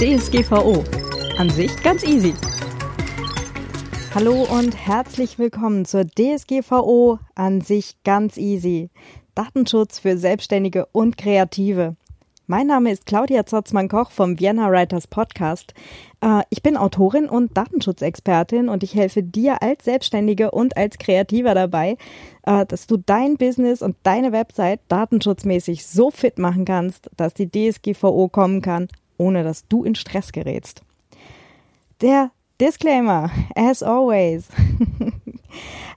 DSGVO. 0.00 0.82
An 1.36 1.50
sich 1.50 1.82
ganz 1.82 2.02
easy. 2.04 2.32
Hallo 4.14 4.46
und 4.50 4.74
herzlich 4.74 5.38
willkommen 5.38 5.84
zur 5.84 6.06
DSGVO. 6.06 7.18
An 7.34 7.60
sich 7.60 8.02
ganz 8.02 8.38
easy. 8.38 8.88
Datenschutz 9.34 9.98
für 9.98 10.16
Selbstständige 10.16 10.86
und 10.92 11.18
Kreative. 11.18 11.96
Mein 12.46 12.66
Name 12.66 12.90
ist 12.90 13.04
Claudia 13.04 13.44
Zotzmann-Koch 13.44 14.10
vom 14.10 14.40
Vienna 14.40 14.70
Writers 14.70 15.06
Podcast. 15.06 15.74
Äh, 16.22 16.44
ich 16.48 16.62
bin 16.62 16.78
Autorin 16.78 17.28
und 17.28 17.54
Datenschutzexpertin 17.54 18.70
und 18.70 18.82
ich 18.82 18.94
helfe 18.94 19.22
dir 19.22 19.62
als 19.62 19.84
Selbstständige 19.84 20.50
und 20.50 20.78
als 20.78 20.96
Kreativer 20.96 21.54
dabei, 21.54 21.98
äh, 22.44 22.64
dass 22.64 22.86
du 22.86 22.96
dein 22.96 23.36
Business 23.36 23.82
und 23.82 23.96
deine 24.02 24.32
Website 24.32 24.80
datenschutzmäßig 24.88 25.86
so 25.86 26.10
fit 26.10 26.38
machen 26.38 26.64
kannst, 26.64 27.10
dass 27.18 27.34
die 27.34 27.50
DSGVO 27.50 28.28
kommen 28.28 28.62
kann, 28.62 28.88
ohne 29.20 29.44
dass 29.44 29.68
du 29.68 29.84
in 29.84 29.94
Stress 29.94 30.32
gerätst. 30.32 30.82
Der 32.00 32.30
Disclaimer, 32.60 33.30
as 33.54 33.82
always. 33.82 34.48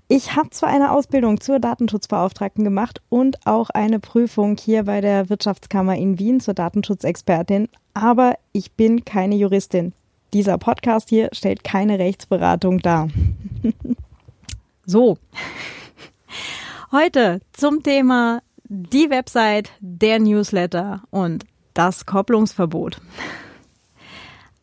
Ich 0.09 0.35
habe 0.35 0.49
zwar 0.49 0.69
eine 0.69 0.91
Ausbildung 0.91 1.39
zur 1.39 1.59
Datenschutzbeauftragten 1.59 2.63
gemacht 2.63 3.01
und 3.09 3.47
auch 3.47 3.69
eine 3.71 3.99
Prüfung 3.99 4.57
hier 4.57 4.83
bei 4.83 5.01
der 5.01 5.29
Wirtschaftskammer 5.29 5.95
in 5.95 6.19
Wien 6.19 6.39
zur 6.39 6.53
Datenschutzexpertin, 6.53 7.67
aber 7.93 8.35
ich 8.51 8.73
bin 8.73 9.05
keine 9.05 9.35
Juristin. 9.35 9.93
Dieser 10.33 10.57
Podcast 10.57 11.09
hier 11.09 11.29
stellt 11.31 11.63
keine 11.63 11.97
Rechtsberatung 11.97 12.79
dar. 12.79 13.07
so. 14.85 15.17
Heute 16.91 17.39
zum 17.53 17.81
Thema 17.81 18.41
die 18.65 19.09
Website, 19.09 19.71
der 19.79 20.19
Newsletter 20.19 21.01
und 21.09 21.45
das 21.73 22.05
Kopplungsverbot. 22.05 22.99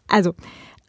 Also, 0.08 0.34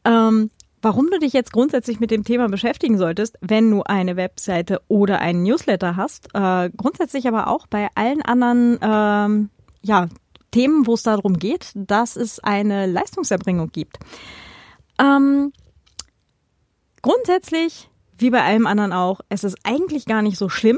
ähm, 0.05 0.49
warum 0.81 1.09
du 1.11 1.19
dich 1.19 1.33
jetzt 1.33 1.53
grundsätzlich 1.53 1.99
mit 1.99 2.11
dem 2.11 2.23
Thema 2.23 2.47
beschäftigen 2.49 2.97
solltest, 2.97 3.37
wenn 3.41 3.69
du 3.69 3.83
eine 3.83 4.15
Webseite 4.15 4.81
oder 4.87 5.19
einen 5.19 5.43
Newsletter 5.43 5.95
hast. 5.95 6.29
Äh, 6.33 6.71
grundsätzlich 6.75 7.27
aber 7.27 7.47
auch 7.47 7.67
bei 7.67 7.89
allen 7.95 8.21
anderen 8.21 8.79
ähm, 8.81 9.49
ja, 9.83 10.07
Themen, 10.51 10.87
wo 10.87 10.95
es 10.95 11.03
darum 11.03 11.37
geht, 11.37 11.71
dass 11.75 12.15
es 12.15 12.39
eine 12.39 12.85
Leistungserbringung 12.85 13.71
gibt. 13.71 13.97
Ähm, 14.99 15.53
grundsätzlich, 17.01 17.89
wie 18.17 18.29
bei 18.29 18.43
allem 18.43 18.67
anderen 18.67 18.93
auch, 18.93 19.21
es 19.29 19.43
ist 19.43 19.57
eigentlich 19.63 20.05
gar 20.05 20.21
nicht 20.21 20.37
so 20.37 20.49
schlimm. 20.49 20.77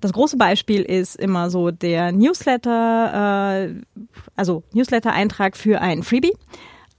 das 0.00 0.12
große 0.14 0.38
Beispiel 0.38 0.80
ist 0.80 1.16
immer 1.16 1.50
so 1.50 1.70
der 1.70 2.10
Newsletter, 2.10 3.68
äh, 3.68 3.74
also 4.34 4.62
Newsletter-Eintrag 4.72 5.56
für 5.56 5.82
ein 5.82 6.02
Freebie. 6.02 6.32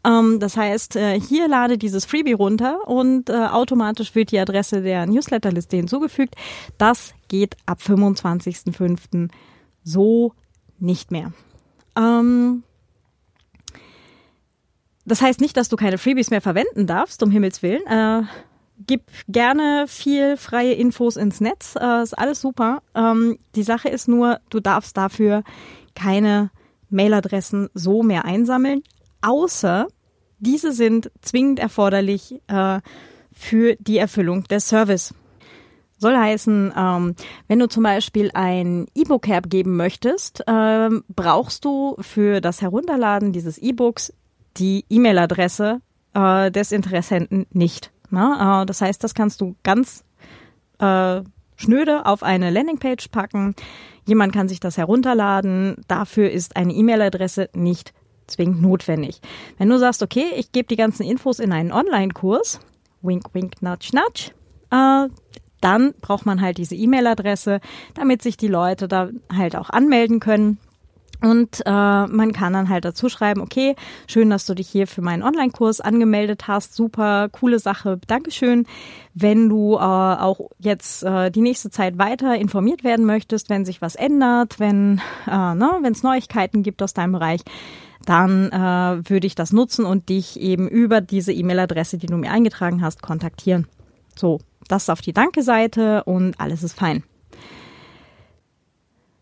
Ähm, 0.05 0.39
das 0.39 0.55
heißt, 0.55 0.97
äh, 0.97 1.19
hier 1.19 1.47
lade 1.47 1.79
dieses 1.79 2.05
Freebie 2.05 2.33
runter 2.33 2.87
und 2.87 3.31
automatisch 3.31 4.13
wird 4.13 4.31
die 4.31 4.39
Adresse 4.39 4.83
der 4.83 5.07
Newsletterliste 5.07 5.77
hinzugefügt. 5.77 6.35
Das 6.77 7.13
geht 7.27 7.57
ab 7.65 7.79
25.05. 7.83 9.29
so 9.83 10.33
nicht 10.79 11.09
mehr. 11.09 11.33
Ähm, 11.97 12.61
das 15.05 15.21
heißt 15.23 15.41
nicht, 15.41 15.57
dass 15.57 15.69
du 15.69 15.75
keine 15.75 15.97
Freebies 15.97 16.29
mehr 16.29 16.41
verwenden 16.41 16.85
darfst, 16.85 17.23
um 17.23 17.31
Himmels 17.31 17.63
Willen. 17.63 17.81
Gib 18.87 19.03
gerne 19.27 19.85
viel 19.87 20.37
freie 20.37 20.73
Infos 20.73 21.15
ins 21.15 21.41
Netz. 21.41 21.75
Äh, 21.79 22.03
ist 22.03 22.17
alles 22.17 22.41
super. 22.41 22.81
Ähm, 22.95 23.37
die 23.55 23.63
Sache 23.63 23.89
ist 23.89 24.07
nur, 24.07 24.39
du 24.49 24.59
darfst 24.59 24.97
dafür 24.97 25.43
keine 25.95 26.51
Mailadressen 26.89 27.69
so 27.73 28.03
mehr 28.03 28.25
einsammeln, 28.25 28.83
außer 29.21 29.87
diese 30.39 30.71
sind 30.71 31.11
zwingend 31.21 31.59
erforderlich 31.59 32.41
äh, 32.47 32.81
für 33.31 33.75
die 33.79 33.97
Erfüllung 33.97 34.43
des 34.45 34.67
Service. 34.67 35.13
Soll 35.97 36.17
heißen, 36.17 36.73
ähm, 36.75 37.15
wenn 37.47 37.59
du 37.59 37.69
zum 37.69 37.83
Beispiel 37.83 38.31
ein 38.33 38.87
E-Book 38.95 39.27
hergeben 39.27 39.77
möchtest, 39.77 40.41
äh, 40.47 40.89
brauchst 41.09 41.63
du 41.63 41.95
für 41.99 42.41
das 42.41 42.61
Herunterladen 42.61 43.33
dieses 43.33 43.59
E-Books 43.59 44.11
die 44.57 44.83
E-Mail-Adresse 44.89 45.79
äh, 46.15 46.49
des 46.49 46.71
Interessenten 46.71 47.45
nicht. 47.51 47.91
Ne? 48.11 48.63
Das 48.67 48.81
heißt, 48.81 49.03
das 49.03 49.13
kannst 49.13 49.41
du 49.41 49.55
ganz 49.63 50.03
äh, 50.79 51.21
schnöde 51.55 52.05
auf 52.05 52.23
eine 52.23 52.49
Landingpage 52.49 53.07
packen. 53.09 53.55
Jemand 54.05 54.33
kann 54.33 54.49
sich 54.49 54.59
das 54.59 54.77
herunterladen. 54.77 55.77
Dafür 55.87 56.31
ist 56.31 56.55
eine 56.55 56.73
E-Mail-Adresse 56.73 57.49
nicht 57.53 57.93
zwingend 58.27 58.61
notwendig. 58.61 59.21
Wenn 59.57 59.69
du 59.69 59.77
sagst, 59.77 60.01
okay, 60.01 60.25
ich 60.35 60.51
gebe 60.51 60.67
die 60.67 60.75
ganzen 60.75 61.03
Infos 61.03 61.39
in 61.39 61.51
einen 61.51 61.71
Online-Kurs, 61.71 62.59
wink, 63.01 63.25
wink, 63.33 63.61
nudge, 63.61 63.91
nudge, 63.93 64.31
äh, 64.71 65.09
dann 65.61 65.93
braucht 66.01 66.25
man 66.25 66.41
halt 66.41 66.57
diese 66.57 66.75
E-Mail-Adresse, 66.75 67.61
damit 67.93 68.21
sich 68.21 68.35
die 68.35 68.47
Leute 68.47 68.87
da 68.87 69.09
halt 69.31 69.55
auch 69.55 69.69
anmelden 69.69 70.19
können. 70.19 70.57
Und 71.21 71.61
äh, 71.65 71.69
man 71.69 72.33
kann 72.33 72.53
dann 72.53 72.69
halt 72.69 72.83
dazu 72.83 73.07
schreiben, 73.07 73.41
okay, 73.41 73.75
schön, 74.07 74.29
dass 74.29 74.45
du 74.45 74.55
dich 74.55 74.67
hier 74.67 74.87
für 74.87 75.01
meinen 75.01 75.21
Online-Kurs 75.21 75.79
angemeldet 75.79 76.47
hast. 76.47 76.73
Super, 76.73 77.29
coole 77.29 77.59
Sache. 77.59 77.99
Dankeschön. 78.07 78.65
Wenn 79.13 79.49
du 79.49 79.75
äh, 79.75 79.79
auch 79.79 80.49
jetzt 80.57 81.03
äh, 81.03 81.29
die 81.29 81.41
nächste 81.41 81.69
Zeit 81.69 81.99
weiter 81.99 82.35
informiert 82.35 82.83
werden 82.83 83.05
möchtest, 83.05 83.49
wenn 83.49 83.65
sich 83.65 83.81
was 83.81 83.95
ändert, 83.95 84.59
wenn 84.59 84.99
äh, 85.27 85.53
ne, 85.53 85.79
es 85.91 86.01
Neuigkeiten 86.01 86.63
gibt 86.63 86.81
aus 86.81 86.93
deinem 86.93 87.11
Bereich, 87.11 87.41
dann 88.05 88.49
äh, 88.51 89.09
würde 89.09 89.27
ich 89.27 89.35
das 89.35 89.53
nutzen 89.53 89.85
und 89.85 90.09
dich 90.09 90.39
eben 90.39 90.67
über 90.67 91.01
diese 91.01 91.33
E-Mail-Adresse, 91.33 91.99
die 91.99 92.07
du 92.07 92.17
mir 92.17 92.31
eingetragen 92.31 92.81
hast, 92.81 93.03
kontaktieren. 93.03 93.67
So, 94.15 94.39
das 94.67 94.89
auf 94.89 95.01
die 95.01 95.13
Danke-Seite 95.13 96.03
und 96.05 96.39
alles 96.39 96.63
ist 96.63 96.73
fein. 96.73 97.03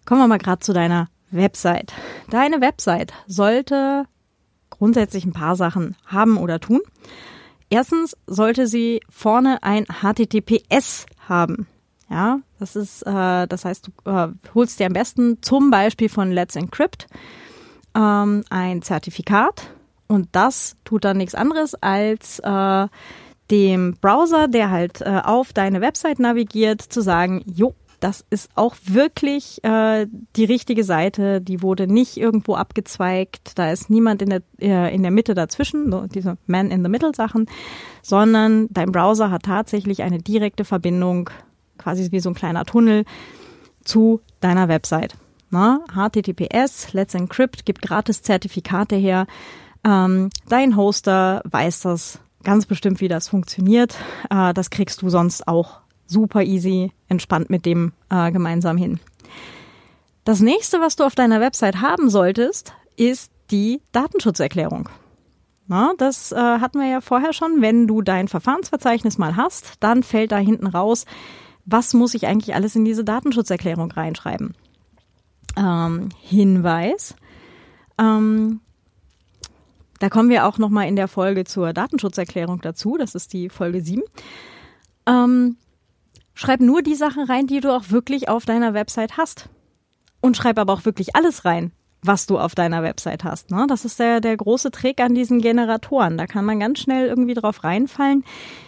Kommen 0.05 0.21
wir 0.21 0.27
mal 0.27 0.37
gerade 0.37 0.59
zu 0.59 0.73
deiner 0.73 1.07
Website. 1.31 1.93
Deine 2.29 2.61
Website 2.61 3.13
sollte 3.27 4.05
grundsätzlich 4.69 5.25
ein 5.25 5.33
paar 5.33 5.55
Sachen 5.55 5.95
haben 6.05 6.37
oder 6.37 6.59
tun. 6.59 6.81
Erstens 7.69 8.17
sollte 8.25 8.67
sie 8.67 9.01
vorne 9.09 9.61
ein 9.61 9.85
HTTPS 9.85 11.05
haben. 11.27 11.67
Ja, 12.09 12.39
das 12.59 12.75
ist, 12.75 13.03
äh, 13.03 13.47
das 13.47 13.65
heißt, 13.65 13.87
du 14.03 14.09
äh, 14.09 14.29
holst 14.55 14.79
dir 14.79 14.87
am 14.87 14.93
besten 14.93 15.43
zum 15.43 15.69
Beispiel 15.69 16.09
von 16.09 16.31
Let's 16.31 16.55
Encrypt 16.55 17.07
ähm, 17.95 18.43
ein 18.49 18.81
Zertifikat 18.81 19.69
und 20.07 20.29
das 20.31 20.75
tut 20.85 21.05
dann 21.05 21.17
nichts 21.17 21.35
anderes 21.35 21.75
als 21.75 22.39
äh, 22.39 22.87
dem 23.51 23.93
Browser, 24.01 24.47
der 24.47 24.71
halt 24.71 25.01
äh, 25.01 25.21
auf 25.23 25.53
deine 25.53 25.81
Website 25.81 26.19
navigiert, 26.19 26.81
zu 26.81 27.01
sagen, 27.01 27.43
jo, 27.45 27.75
das 27.99 28.25
ist 28.29 28.49
auch 28.55 28.75
wirklich 28.83 29.63
äh, 29.63 30.07
die 30.35 30.45
richtige 30.45 30.83
Seite. 30.83 31.41
Die 31.41 31.61
wurde 31.61 31.87
nicht 31.87 32.17
irgendwo 32.17 32.55
abgezweigt. 32.55 33.57
Da 33.57 33.71
ist 33.71 33.89
niemand 33.89 34.21
in 34.21 34.29
der, 34.29 34.41
äh, 34.59 34.93
in 34.93 35.01
der 35.01 35.11
Mitte 35.11 35.33
dazwischen, 35.33 35.91
so 35.91 36.07
diese 36.07 36.37
Man-in-the-Middle-Sachen, 36.47 37.47
sondern 38.01 38.67
dein 38.71 38.91
Browser 38.91 39.31
hat 39.31 39.43
tatsächlich 39.43 40.03
eine 40.03 40.19
direkte 40.19 40.65
Verbindung, 40.65 41.29
quasi 41.77 42.11
wie 42.11 42.19
so 42.19 42.29
ein 42.29 42.35
kleiner 42.35 42.65
Tunnel, 42.65 43.05
zu 43.83 44.21
deiner 44.39 44.67
Website. 44.67 45.15
Na, 45.49 45.81
HTTPS, 45.91 46.93
Let's 46.93 47.15
Encrypt 47.15 47.65
gibt 47.65 47.81
gratis 47.81 48.21
Zertifikate 48.21 48.95
her. 48.95 49.25
Ähm, 49.83 50.29
dein 50.47 50.75
Hoster 50.75 51.41
weiß 51.49 51.81
das 51.81 52.19
ganz 52.43 52.65
bestimmt, 52.65 53.01
wie 53.01 53.07
das 53.07 53.29
funktioniert. 53.29 53.95
Äh, 54.29 54.53
das 54.53 54.69
kriegst 54.69 55.01
du 55.01 55.09
sonst 55.09 55.47
auch 55.47 55.79
super 56.09 56.43
easy, 56.43 56.91
entspannt 57.07 57.49
mit 57.49 57.65
dem 57.65 57.93
äh, 58.09 58.31
gemeinsam 58.31 58.77
hin. 58.77 58.99
Das 60.23 60.41
nächste, 60.41 60.79
was 60.81 60.95
du 60.95 61.03
auf 61.05 61.15
deiner 61.15 61.39
Website 61.39 61.81
haben 61.81 62.09
solltest, 62.09 62.73
ist 62.97 63.31
die 63.51 63.81
Datenschutzerklärung. 63.91 64.89
Na, 65.67 65.93
das 65.97 66.31
äh, 66.31 66.35
hatten 66.35 66.79
wir 66.79 66.87
ja 66.87 67.01
vorher 67.01 67.33
schon. 67.33 67.61
Wenn 67.61 67.87
du 67.87 68.01
dein 68.01 68.27
Verfahrensverzeichnis 68.27 69.17
mal 69.17 69.35
hast, 69.35 69.73
dann 69.79 70.03
fällt 70.03 70.31
da 70.31 70.37
hinten 70.37 70.67
raus, 70.67 71.05
was 71.65 71.93
muss 71.93 72.15
ich 72.15 72.25
eigentlich 72.27 72.55
alles 72.55 72.75
in 72.75 72.85
diese 72.85 73.03
Datenschutzerklärung 73.03 73.91
reinschreiben. 73.91 74.55
Ähm, 75.57 76.09
Hinweis. 76.19 77.15
Ähm, 77.99 78.61
Da 79.99 80.09
kommen 80.09 80.29
wir 80.29 80.47
auch 80.47 80.57
nochmal 80.57 80.87
in 80.87 80.95
der 80.95 81.07
Folge 81.07 81.43
zur 81.43 81.73
Datenschutzerklärung 81.73 82.61
dazu. 82.61 82.97
Das 82.97 83.15
ist 83.15 83.33
die 83.33 83.49
Folge 83.49 83.81
7. 83.81 84.01
Ähm, 85.05 85.57
schreib 86.39 86.61
nur 86.61 86.81
die 86.81 86.95
Sachen 86.95 87.25
rein, 87.25 87.47
die 87.47 87.59
du 87.59 87.75
auch 87.75 87.89
wirklich 87.89 88.29
auf 88.29 88.45
deiner 88.45 88.73
Website 88.73 89.17
hast. 89.17 89.49
Und 90.21 90.37
schreib 90.37 90.57
aber 90.57 90.71
auch 90.71 90.85
wirklich 90.85 91.13
alles 91.15 91.43
rein, 91.43 91.71
was 92.01 92.27
du 92.27 92.39
auf 92.39 92.55
deiner 92.55 92.81
Website 92.81 93.25
hast. 93.25 93.51
Ne? 93.51 93.65
Das 93.67 93.83
ist 93.83 93.99
der, 93.99 94.21
der 94.21 94.37
große 94.37 94.71
Trick 94.71 95.01
an 95.01 95.13
diesen 95.13 95.41
Generatoren. 95.41 96.17
Da 96.17 96.27
kann 96.27 96.45
man 96.45 96.61
ganz 96.61 96.79
schnell 96.79 97.07
irgendwie 97.07 97.33
drauf 97.33 97.65
reinfallen, 97.65 98.23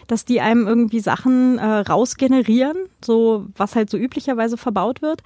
dass 0.07 0.25
die 0.25 0.41
einem 0.41 0.67
irgendwie 0.67 0.99
Sachen 0.99 1.59
äh, 1.59 1.65
rausgenerieren, 1.65 2.77
so 3.03 3.45
was 3.55 3.75
halt 3.75 3.89
so 3.89 3.97
üblicherweise 3.97 4.57
verbaut 4.57 5.01
wird. 5.01 5.23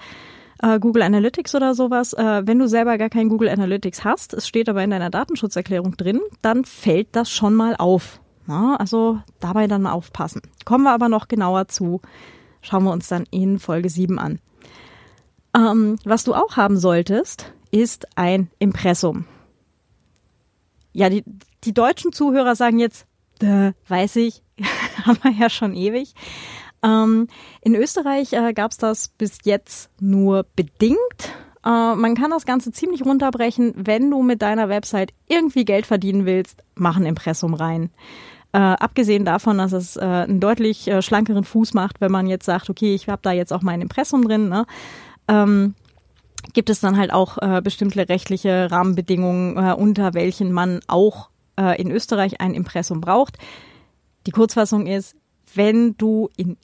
Äh, 0.61 0.79
Google 0.79 1.01
Analytics 1.01 1.55
oder 1.55 1.73
sowas. 1.73 2.13
Äh, 2.13 2.43
wenn 2.45 2.59
du 2.59 2.67
selber 2.67 2.99
gar 2.99 3.09
kein 3.09 3.29
Google 3.29 3.49
Analytics 3.49 4.03
hast, 4.03 4.35
es 4.35 4.47
steht 4.47 4.69
aber 4.69 4.83
in 4.83 4.91
deiner 4.91 5.09
Datenschutzerklärung 5.09 5.97
drin, 5.97 6.21
dann 6.43 6.63
fällt 6.63 7.15
das 7.15 7.31
schon 7.31 7.55
mal 7.55 7.75
auf. 7.75 8.19
Na, 8.47 8.75
also 8.75 9.19
dabei 9.39 9.67
dann 9.67 9.87
aufpassen. 9.87 10.41
Kommen 10.65 10.83
wir 10.83 10.91
aber 10.91 11.09
noch 11.09 11.27
genauer 11.27 11.67
zu. 11.67 12.01
Schauen 12.61 12.83
wir 12.83 12.91
uns 12.91 13.07
dann 13.07 13.25
in 13.31 13.59
Folge 13.59 13.89
7 13.89 14.19
an. 14.19 14.39
Ähm, 15.55 15.97
was 16.03 16.23
du 16.23 16.33
auch 16.33 16.57
haben 16.57 16.77
solltest, 16.77 17.53
ist 17.71 18.07
ein 18.17 18.49
Impressum. 18.59 19.25
Ja, 20.93 21.09
die, 21.09 21.23
die 21.63 21.73
deutschen 21.73 22.13
Zuhörer 22.13 22.55
sagen 22.55 22.79
jetzt, 22.79 23.05
weiß 23.41 24.15
ich, 24.17 24.43
haben 25.05 25.19
wir 25.23 25.31
ja 25.31 25.49
schon 25.49 25.73
ewig. 25.73 26.13
Ähm, 26.83 27.27
in 27.61 27.75
Österreich 27.75 28.33
äh, 28.33 28.53
gab 28.53 28.71
es 28.71 28.77
das 28.77 29.09
bis 29.09 29.39
jetzt 29.43 29.89
nur 29.99 30.45
bedingt. 30.55 30.97
Äh, 31.65 31.95
man 31.95 32.15
kann 32.15 32.31
das 32.31 32.45
Ganze 32.45 32.71
ziemlich 32.71 33.03
runterbrechen. 33.03 33.73
Wenn 33.75 34.11
du 34.11 34.21
mit 34.21 34.41
deiner 34.41 34.69
Website 34.69 35.13
irgendwie 35.27 35.65
Geld 35.65 35.85
verdienen 35.85 36.25
willst, 36.25 36.63
mach 36.75 36.97
ein 36.97 37.05
Impressum 37.05 37.53
rein. 37.53 37.89
Äh, 38.55 38.57
abgesehen 38.57 39.25
davon, 39.25 39.57
dass 39.57 39.73
es 39.73 39.97
äh, 39.97 39.99
einen 39.99 40.39
deutlich 40.39 40.87
äh, 40.87 41.01
schlankeren 41.01 41.43
Fuß 41.43 41.73
macht, 41.73 41.99
wenn 41.99 42.09
man 42.09 42.25
jetzt 42.25 42.45
sagt, 42.45 42.69
okay, 42.69 42.95
ich 42.95 43.09
habe 43.09 43.21
da 43.21 43.33
jetzt 43.33 43.51
auch 43.51 43.61
mein 43.61 43.81
Impressum 43.81 44.25
drin, 44.25 44.47
ne? 44.47 44.65
ähm, 45.27 45.75
gibt 46.53 46.69
es 46.69 46.79
dann 46.79 46.95
halt 46.95 47.11
auch 47.11 47.37
äh, 47.39 47.61
bestimmte 47.61 48.07
rechtliche 48.07 48.71
Rahmenbedingungen, 48.71 49.57
äh, 49.57 49.73
unter 49.73 50.13
welchen 50.13 50.53
man 50.53 50.79
auch 50.87 51.31
äh, 51.59 51.81
in 51.81 51.91
Österreich 51.91 52.39
ein 52.39 52.53
Impressum 52.53 53.01
braucht. 53.01 53.39
Die 54.25 54.31
Kurzfassung 54.31 54.87
ist, 54.87 55.17
wenn 55.53 55.97
du 55.97 56.29
in, 56.37 56.55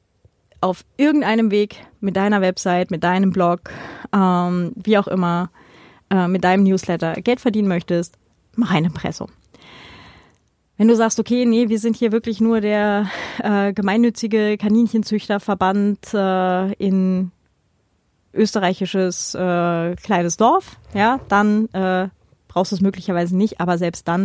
auf 0.61 0.85
irgendeinem 0.95 1.51
Weg 1.51 1.85
mit 1.99 2.15
deiner 2.15 2.39
Website, 2.39 2.89
mit 2.89 3.03
deinem 3.03 3.31
Blog, 3.31 3.69
ähm, 4.15 4.71
wie 4.75 4.97
auch 4.97 5.07
immer, 5.07 5.49
äh, 6.09 6.29
mit 6.29 6.45
deinem 6.45 6.63
Newsletter 6.63 7.15
Geld 7.15 7.41
verdienen 7.41 7.67
möchtest, 7.67 8.17
mach 8.55 8.71
ein 8.71 8.85
Impressum. 8.85 9.27
Wenn 10.81 10.87
du 10.87 10.95
sagst, 10.95 11.19
okay, 11.19 11.45
nee, 11.45 11.69
wir 11.69 11.77
sind 11.77 11.95
hier 11.95 12.11
wirklich 12.11 12.41
nur 12.41 12.59
der 12.59 13.05
äh, 13.37 13.71
gemeinnützige 13.71 14.57
Kaninchenzüchterverband 14.57 16.11
äh, 16.11 16.73
in 16.73 17.29
österreichisches 18.33 19.35
äh, 19.35 19.95
kleines 19.97 20.37
Dorf, 20.37 20.79
ja, 20.95 21.19
dann 21.27 21.67
äh, 21.73 22.07
brauchst 22.47 22.71
du 22.71 22.77
es 22.77 22.81
möglicherweise 22.81 23.37
nicht, 23.37 23.61
aber 23.61 23.77
selbst 23.77 24.07
dann, 24.07 24.23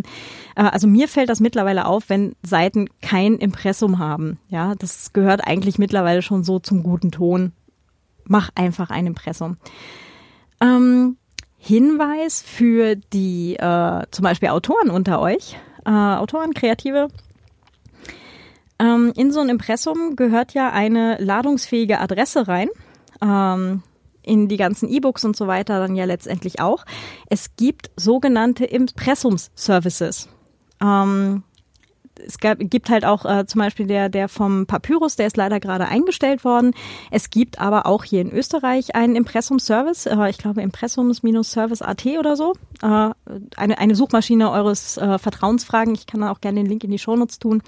äh, 0.54 0.62
also 0.62 0.86
mir 0.86 1.08
fällt 1.08 1.28
das 1.28 1.40
mittlerweile 1.40 1.84
auf, 1.84 2.08
wenn 2.08 2.34
Seiten 2.42 2.88
kein 3.02 3.34
Impressum 3.34 3.98
haben, 3.98 4.38
ja, 4.48 4.74
das 4.76 5.12
gehört 5.12 5.46
eigentlich 5.46 5.78
mittlerweile 5.78 6.22
schon 6.22 6.42
so 6.42 6.58
zum 6.58 6.82
guten 6.82 7.10
Ton. 7.10 7.52
Mach 8.24 8.48
einfach 8.54 8.88
ein 8.88 9.06
Impressum. 9.06 9.58
Ähm, 10.62 11.18
Hinweis 11.58 12.40
für 12.40 12.96
die 12.96 13.56
äh, 13.56 14.06
zum 14.10 14.22
Beispiel 14.22 14.48
Autoren 14.48 14.88
unter 14.88 15.20
euch, 15.20 15.58
äh, 15.86 15.90
Autoren, 15.90 16.52
Kreative. 16.52 17.08
Ähm, 18.78 19.12
in 19.16 19.32
so 19.32 19.40
ein 19.40 19.48
Impressum 19.48 20.16
gehört 20.16 20.52
ja 20.52 20.70
eine 20.70 21.16
ladungsfähige 21.18 22.00
Adresse 22.00 22.48
rein. 22.48 22.68
Ähm, 23.22 23.82
in 24.26 24.48
die 24.48 24.56
ganzen 24.56 24.88
E-Books 24.88 25.24
und 25.24 25.36
so 25.36 25.46
weiter 25.46 25.78
dann 25.78 25.94
ja 25.94 26.04
letztendlich 26.04 26.60
auch. 26.60 26.84
Es 27.30 27.54
gibt 27.56 27.90
sogenannte 27.96 28.64
Impressums-Services. 28.64 30.28
Ähm, 30.82 31.44
es 32.24 32.38
gab, 32.38 32.58
gibt 32.60 32.90
halt 32.90 33.04
auch 33.04 33.24
äh, 33.24 33.46
zum 33.46 33.60
Beispiel 33.60 33.86
der, 33.86 34.08
der 34.08 34.28
vom 34.28 34.66
Papyrus, 34.66 35.16
der 35.16 35.26
ist 35.26 35.36
leider 35.36 35.60
gerade 35.60 35.88
eingestellt 35.88 36.44
worden. 36.44 36.72
Es 37.10 37.30
gibt 37.30 37.60
aber 37.60 37.86
auch 37.86 38.04
hier 38.04 38.20
in 38.20 38.32
Österreich 38.32 38.94
einen 38.94 39.16
Impressum-Service, 39.16 40.06
äh, 40.06 40.30
ich 40.30 40.38
glaube 40.38 40.62
Impressums-Service.at 40.62 42.06
oder 42.18 42.36
so. 42.36 42.54
Äh, 42.82 43.10
eine, 43.56 43.78
eine 43.78 43.94
Suchmaschine 43.94 44.50
eures 44.50 44.96
äh, 44.96 45.18
Vertrauensfragen. 45.18 45.94
Ich 45.94 46.06
kann 46.06 46.20
da 46.20 46.30
auch 46.30 46.40
gerne 46.40 46.60
den 46.60 46.68
Link 46.68 46.84
in 46.84 46.90
die 46.90 46.98
Shownotes 46.98 47.38
tun. 47.38 47.62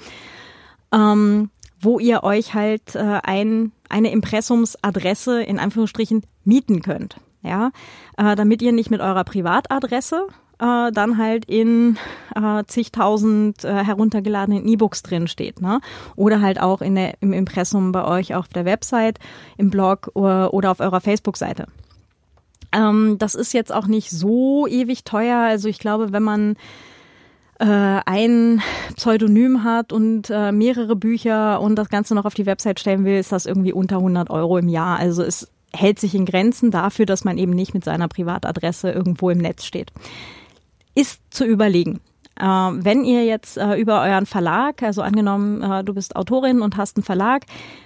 Ähm, 0.93 1.51
wo 1.81 1.99
ihr 1.99 2.25
euch 2.25 2.55
halt 2.55 2.94
äh, 2.94 3.21
ein, 3.23 3.73
eine 3.89 4.11
Impressumsadresse 4.11 5.43
in 5.43 5.59
Anführungsstrichen 5.59 6.23
mieten 6.44 6.83
könnt. 6.83 7.17
Ja, 7.43 7.71
äh, 8.17 8.35
damit 8.35 8.62
ihr 8.62 8.73
nicht 8.73 8.91
mit 8.91 9.01
eurer 9.01 9.23
Privatadresse 9.23 10.27
äh, 10.60 10.93
dann 10.93 11.19
halt 11.19 11.44
in 11.44 11.99
äh, 12.34 12.64
zigtausend 12.66 13.64
äh, 13.64 13.84
heruntergeladenen 13.84 14.66
E-Books 14.66 15.02
drin 15.02 15.28
steht, 15.28 15.60
ne? 15.60 15.81
Oder 16.16 16.40
halt 16.40 16.60
auch 16.60 16.82
in 16.82 16.94
der, 16.94 17.14
im 17.20 17.32
Impressum 17.32 17.93
bei 17.93 18.05
euch 18.05 18.34
auf 18.34 18.49
der 18.49 18.64
Website, 18.64 19.19
im 19.56 19.70
Blog 19.70 20.10
oder, 20.14 20.52
oder 20.52 20.70
auf 20.70 20.81
eurer 20.81 21.00
Facebook-Seite. 21.00 21.66
Ähm, 22.72 23.16
das 23.19 23.34
ist 23.34 23.52
jetzt 23.52 23.72
auch 23.72 23.87
nicht 23.87 24.10
so 24.10 24.66
ewig 24.66 25.05
teuer. 25.05 25.38
Also 25.38 25.69
ich 25.69 25.78
glaube, 25.78 26.12
wenn 26.12 26.22
man 26.22 26.56
äh, 27.58 27.64
ein 27.64 28.62
Pseudonym 28.94 29.64
hat 29.64 29.93
und 29.93 30.31
äh, 30.31 30.52
mehrere 30.52 30.96
Bücher 30.96 31.60
und 31.60 31.76
das 31.76 31.88
Ganze 31.88 32.14
noch 32.14 32.25
auf 32.25 32.34
die 32.34 32.46
Website 32.46 32.81
stellen 32.81 33.05
will, 33.05 33.19
ist 33.19 33.32
das 33.32 33.46
irgendwie 33.46 33.72
unter 33.72 33.96
100 33.96 34.31
Euro 34.31 34.58
im 34.58 34.69
Jahr. 34.69 34.99
Also 34.99 35.22
es 35.22 35.50
hält 35.72 35.99
sich 35.99 36.14
in 36.14 36.25
Grenzen 36.25 36.70
dafür, 36.70 37.06
dass 37.06 37.25
man 37.25 37.38
eben 37.38 37.52
nicht 37.52 37.75
mit 37.75 37.84
seiner 37.84 38.08
Privatadresse 38.08 38.90
irgendwo 38.90 39.31
im 39.31 39.38
Netz 39.38 39.64
steht. 39.64 39.93
Ist 40.99 41.21
zu 41.31 41.45
überlegen. 41.45 42.00
Äh, 42.41 42.45
wenn 42.45 43.05
ihr 43.05 43.25
jetzt 43.25 43.56
äh, 43.56 43.77
über 43.77 44.03
euren 44.03 44.27
Verlag, 44.27 44.83
also 44.83 45.00
angenommen, 45.00 45.62
äh, 45.62 45.85
du 45.85 45.95
bist 45.95 46.17
Autorin 46.17 46.61
und 46.61 46.77
hast 46.77 46.97
einen 46.97 47.05
Verlag, 47.05 47.45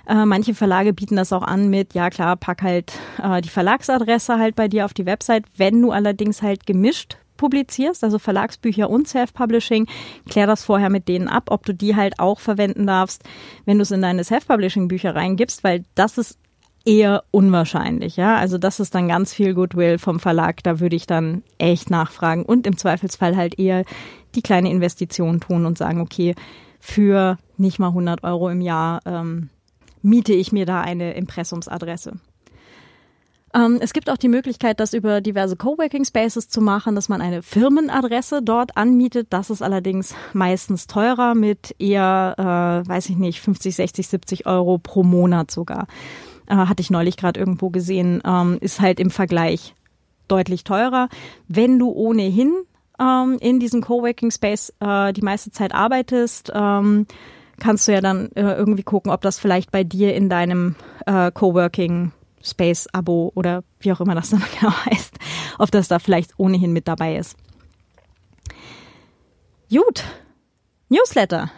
äh, 0.09 0.25
manche 0.25 0.55
Verlage 0.55 0.95
bieten 0.95 1.17
das 1.17 1.31
auch 1.31 1.43
an 1.43 1.69
mit, 1.69 1.93
ja 1.93 2.09
klar, 2.09 2.37
pack 2.37 2.63
halt 2.63 2.95
äh, 3.23 3.43
die 3.43 3.51
Verlagsadresse 3.51 4.39
halt 4.39 4.57
bei 4.57 4.67
dir 4.67 4.87
auf 4.87 4.95
die 4.95 5.05
Website. 5.05 5.45
Wenn 5.59 5.83
du 5.83 5.91
allerdings 5.91 6.41
halt 6.41 6.65
gemischt 6.65 7.19
publizierst, 7.37 8.03
also 8.03 8.19
Verlagsbücher 8.19 8.89
und 8.89 9.09
Self-Publishing, 9.09 9.89
klär 10.27 10.47
das 10.47 10.65
vorher 10.65 10.89
mit 10.89 11.07
denen 11.07 11.29
ab, 11.29 11.51
ob 11.51 11.67
du 11.67 11.75
die 11.75 11.97
halt 11.97 12.19
auch 12.19 12.41
verwenden 12.41 12.87
darfst, 12.87 13.25
wenn 13.67 13.77
du 13.77 13.83
es 13.83 13.91
in 13.91 14.01
deine 14.01 14.25
Self-Publishing-Bücher 14.25 15.15
reingibst, 15.15 15.65
weil 15.65 15.85
das 15.95 16.17
ist 16.17 16.39
eher 16.85 17.25
unwahrscheinlich, 17.31 18.17
ja. 18.17 18.37
Also 18.37 18.59
das 18.59 18.81
ist 18.81 18.95
dann 18.95 19.09
ganz 19.09 19.33
viel 19.33 19.55
Goodwill 19.55 19.99
vom 19.99 20.21
Verlag, 20.21 20.63
da 20.63 20.81
würde 20.81 20.97
ich 20.97 21.07
dann 21.07 21.43
echt 21.59 21.91
nachfragen 21.91 22.45
und 22.45 22.67
im 22.67 22.77
Zweifelsfall 22.77 23.37
halt 23.37 23.59
eher 23.59 23.85
die 24.35 24.43
kleine 24.43 24.71
Investition 24.71 25.41
tun 25.41 25.67
und 25.67 25.79
sagen, 25.79 26.01
okay, 26.01 26.35
für 26.81 27.39
nicht 27.57 27.79
mal 27.79 27.89
100 27.89 28.25
Euro 28.25 28.49
im 28.49 28.61
Jahr 28.61 29.01
ähm, 29.07 29.51
miete 30.03 30.33
ich 30.33 30.53
mir 30.53 30.67
da 30.67 30.81
eine 30.81 31.15
Impressumsadresse. 31.15 32.15
Ähm, 33.55 33.79
es 33.81 33.93
gibt 33.93 34.09
auch 34.09 34.17
die 34.17 34.29
Möglichkeit, 34.29 34.81
das 34.81 34.95
über 34.95 35.21
diverse 35.21 35.57
Coworking 35.57 36.05
Spaces 36.05 36.49
zu 36.49 36.61
machen, 36.61 36.95
dass 36.95 37.09
man 37.09 37.21
eine 37.21 37.43
Firmenadresse 37.43 38.43
dort 38.43 38.77
anmietet. 38.77 39.29
Das 39.31 39.51
ist 39.51 39.63
allerdings 39.63 40.15
meistens 40.33 40.87
teurer 40.87 41.35
mit 41.35 41.75
eher, 41.79 42.35
äh, 42.39 42.89
weiß 42.89 43.11
ich 43.11 43.17
nicht, 43.17 43.41
50, 43.41 43.77
60, 43.77 44.09
70 44.09 44.47
Euro 44.47 44.79
pro 44.79 45.03
Monat 45.03 45.51
sogar. 45.51 45.87
Äh, 46.47 46.55
hatte 46.57 46.81
ich 46.81 46.91
neulich 46.91 47.17
gerade 47.17 47.39
irgendwo 47.39 47.71
gesehen, 47.71 48.23
ähm, 48.25 48.59
ist 48.61 48.81
halt 48.81 49.01
im 49.01 49.11
Vergleich 49.11 49.75
deutlich 50.29 50.65
teurer. 50.65 51.09
Wenn 51.49 51.79
du 51.79 51.91
ohnehin 51.91 52.53
ähm, 53.01 53.39
in 53.41 53.61
diesem 53.61 53.83
Coworking 53.83 54.31
Space 54.31 54.73
äh, 54.81 55.13
die 55.13 55.23
meiste 55.23 55.51
Zeit 55.51 55.75
arbeitest, 55.75 56.53
ähm, 56.55 57.07
kannst 57.59 57.87
du 57.87 57.93
ja 57.93 58.01
dann 58.01 58.31
äh, 58.33 58.55
irgendwie 58.55 58.83
gucken, 58.83 59.13
ob 59.13 59.21
das 59.21 59.39
vielleicht 59.39 59.71
bei 59.71 59.85
dir 59.85 60.15
in 60.15 60.29
deinem 60.29 60.75
äh, 61.07 61.31
Coworking 61.31 62.13
Space-Abo 62.43 63.33
oder 63.35 63.63
wie 63.81 63.93
auch 63.93 64.01
immer 64.01 64.15
das 64.15 64.31
dann 64.31 64.43
genau 64.61 64.73
heißt, 64.87 65.17
ob 65.59 65.71
das 65.71 65.89
da 65.89 65.99
vielleicht 65.99 66.39
ohnehin 66.39 66.73
mit 66.73 66.89
dabei 66.89 67.17
ist. 67.17 67.37
Gut, 69.71 70.05
Newsletter. 70.89 71.51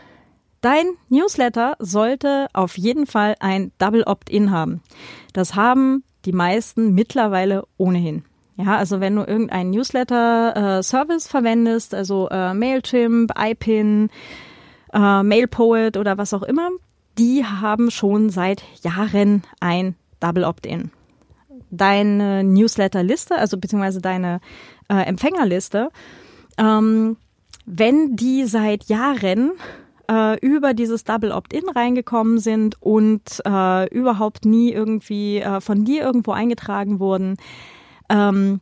Dein 0.64 0.86
Newsletter 1.10 1.76
sollte 1.78 2.46
auf 2.54 2.78
jeden 2.78 3.06
Fall 3.06 3.34
ein 3.38 3.70
Double 3.76 4.04
Opt-in 4.04 4.50
haben. 4.50 4.80
Das 5.34 5.54
haben 5.54 6.04
die 6.24 6.32
meisten 6.32 6.94
mittlerweile 6.94 7.64
ohnehin. 7.76 8.24
Ja, 8.56 8.78
also 8.78 8.98
wenn 8.98 9.14
du 9.14 9.24
irgendeinen 9.24 9.72
Newsletter-Service 9.72 11.26
äh, 11.26 11.28
verwendest, 11.28 11.92
also 11.92 12.30
äh, 12.30 12.54
Mailchimp, 12.54 13.32
iPin, 13.38 14.08
äh, 14.94 15.22
MailPoet 15.22 15.98
oder 15.98 16.16
was 16.16 16.32
auch 16.32 16.42
immer, 16.42 16.70
die 17.18 17.44
haben 17.44 17.90
schon 17.90 18.30
seit 18.30 18.62
Jahren 18.82 19.42
ein 19.60 19.96
Double 20.18 20.44
Opt-in. 20.44 20.90
Deine 21.72 22.42
Newsletter-Liste, 22.42 23.36
also 23.36 23.58
beziehungsweise 23.58 24.00
deine 24.00 24.40
äh, 24.88 25.02
Empfängerliste, 25.02 25.90
ähm, 26.56 27.18
wenn 27.66 28.16
die 28.16 28.46
seit 28.46 28.84
Jahren 28.84 29.52
äh, 30.10 30.38
über 30.40 30.74
dieses 30.74 31.04
Double 31.04 31.32
Opt-in 31.32 31.68
reingekommen 31.68 32.38
sind 32.38 32.80
und 32.80 33.42
äh, 33.44 33.88
überhaupt 33.88 34.44
nie 34.44 34.72
irgendwie 34.72 35.38
äh, 35.38 35.60
von 35.60 35.84
dir 35.84 36.02
irgendwo 36.02 36.32
eingetragen 36.32 37.00
wurden, 37.00 37.36
ähm, 38.08 38.60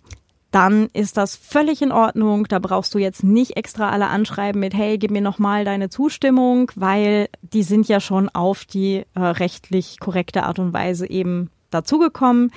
dann 0.52 0.88
ist 0.92 1.16
das 1.16 1.34
völlig 1.34 1.80
in 1.80 1.92
Ordnung. 1.92 2.46
Da 2.46 2.58
brauchst 2.58 2.94
du 2.94 2.98
jetzt 2.98 3.24
nicht 3.24 3.56
extra 3.56 3.90
alle 3.90 4.08
anschreiben 4.08 4.60
mit, 4.60 4.74
hey, 4.74 4.98
gib 4.98 5.10
mir 5.10 5.22
nochmal 5.22 5.64
deine 5.64 5.88
Zustimmung, 5.88 6.70
weil 6.76 7.28
die 7.40 7.62
sind 7.62 7.88
ja 7.88 8.00
schon 8.00 8.28
auf 8.28 8.66
die 8.66 9.04
äh, 9.14 9.20
rechtlich 9.20 9.98
korrekte 9.98 10.42
Art 10.44 10.58
und 10.58 10.74
Weise 10.74 11.08
eben 11.08 11.50
dazugekommen. 11.70 12.52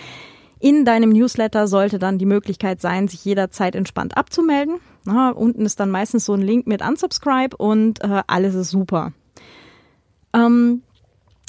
In 0.59 0.83
deinem 0.83 1.11
Newsletter 1.11 1.67
sollte 1.67 1.97
dann 1.97 2.17
die 2.17 2.25
Möglichkeit 2.25 2.81
sein, 2.81 3.07
sich 3.07 3.23
jederzeit 3.23 3.75
entspannt 3.75 4.17
abzumelden. 4.17 4.75
Na, 5.05 5.29
unten 5.29 5.65
ist 5.65 5.79
dann 5.79 5.91
meistens 5.91 6.25
so 6.25 6.33
ein 6.33 6.41
Link 6.41 6.67
mit 6.67 6.81
Unsubscribe 6.81 7.55
und 7.57 8.03
äh, 8.03 8.23
alles 8.27 8.55
ist 8.55 8.71
super. 8.71 9.13
Ähm, 10.33 10.81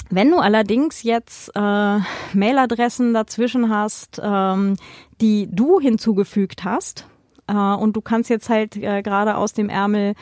wenn 0.09 0.31
du 0.31 0.37
allerdings 0.37 1.03
jetzt 1.03 1.51
äh, 1.55 1.99
Mailadressen 2.33 3.13
dazwischen 3.13 3.69
hast, 3.69 4.21
ähm, 4.23 4.75
die 5.19 5.49
du 5.51 5.79
hinzugefügt 5.79 6.63
hast, 6.63 7.07
äh, 7.47 7.53
und 7.53 7.95
du 7.95 8.01
kannst 8.01 8.29
jetzt 8.29 8.49
halt 8.49 8.77
äh, 8.77 9.01
gerade 9.01 9.35
aus 9.35 9.53
dem 9.53 9.69
Ärmel 9.69 10.13